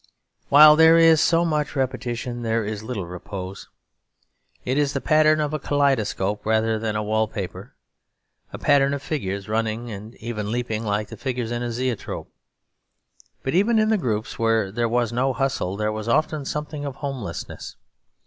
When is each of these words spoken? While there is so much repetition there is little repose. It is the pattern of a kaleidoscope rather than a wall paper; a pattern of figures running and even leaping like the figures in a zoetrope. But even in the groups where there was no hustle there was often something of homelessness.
While 0.49 0.75
there 0.75 0.97
is 0.97 1.21
so 1.21 1.45
much 1.45 1.75
repetition 1.75 2.41
there 2.41 2.65
is 2.65 2.81
little 2.81 3.05
repose. 3.05 3.69
It 4.65 4.79
is 4.79 4.93
the 4.93 4.99
pattern 4.99 5.39
of 5.39 5.53
a 5.53 5.59
kaleidoscope 5.59 6.43
rather 6.43 6.79
than 6.79 6.95
a 6.95 7.03
wall 7.03 7.27
paper; 7.27 7.75
a 8.51 8.57
pattern 8.57 8.95
of 8.95 9.03
figures 9.03 9.47
running 9.47 9.91
and 9.91 10.15
even 10.15 10.51
leaping 10.51 10.83
like 10.85 11.09
the 11.09 11.17
figures 11.17 11.51
in 11.51 11.61
a 11.61 11.71
zoetrope. 11.71 12.31
But 13.43 13.53
even 13.53 13.77
in 13.77 13.89
the 13.89 13.97
groups 13.99 14.39
where 14.39 14.71
there 14.71 14.89
was 14.89 15.13
no 15.13 15.33
hustle 15.33 15.77
there 15.77 15.91
was 15.91 16.07
often 16.07 16.45
something 16.45 16.83
of 16.83 16.95
homelessness. 16.95 17.75